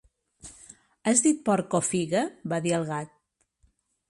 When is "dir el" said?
2.65-2.89